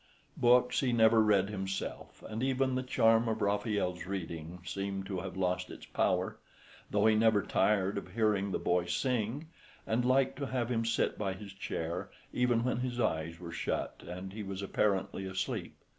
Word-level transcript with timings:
Books 0.37 0.79
he 0.79 0.91
never 0.91 1.21
read 1.21 1.51
himself, 1.51 2.23
and 2.27 2.41
even 2.41 2.73
the 2.73 2.81
charm 2.81 3.27
of 3.29 3.39
Raffaelle's 3.43 4.07
reading 4.07 4.63
seemed 4.65 5.05
to 5.05 5.19
have 5.19 5.37
lost 5.37 5.69
its 5.69 5.85
power; 5.85 6.39
though 6.89 7.05
he 7.05 7.13
never 7.13 7.43
tired 7.43 7.99
of 7.99 8.13
hearing 8.15 8.51
the 8.51 8.57
boy 8.57 8.87
sing, 8.87 9.49
and 9.85 10.03
liked 10.03 10.37
to 10.39 10.47
have 10.47 10.69
him 10.71 10.85
sit 10.85 11.19
by 11.19 11.33
his 11.33 11.53
chair 11.53 12.09
even 12.33 12.63
when 12.63 12.77
his 12.77 12.99
eyes 12.99 13.39
were 13.39 13.51
shut 13.51 14.01
and 14.07 14.33
he 14.33 14.41
was 14.41 14.63
apparently 14.63 15.27
asleep. 15.27 15.77